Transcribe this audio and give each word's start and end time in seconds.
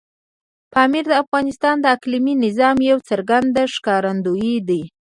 پامیر 0.73 1.03
د 1.09 1.13
افغانستان 1.23 1.75
د 1.81 1.85
اقلیمي 1.95 2.33
نظام 2.45 2.77
یو 2.89 2.97
څرګند 3.09 3.55
ښکارندوی 3.75 4.53
دی. 4.67 4.81